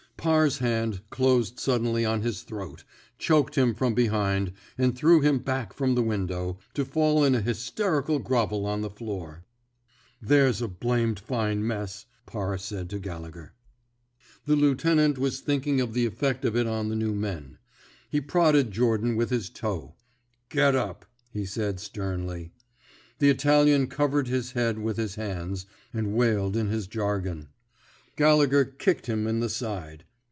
[0.17, 2.83] Parr's hand closed suddenly on his throat,
[3.17, 7.41] choked him from behind, and threw him back from the window, to fall in a
[7.41, 9.43] hysteric grovel on the floor.
[10.21, 13.55] There's a blamed fine mess," Parr said to Gallegher.
[13.55, 14.61] 22 THE BED INK SQUAD'' The
[14.93, 17.57] lieutenant was thinking of the effect of it on the new men.
[18.11, 19.95] He prodded Jordan with his toe.
[20.49, 22.51] Get up/' he said, sternly.
[23.17, 27.47] The Italian covered his head with his hands, and wailed in his jargon.
[28.15, 30.03] Gallegher kicked him in the side.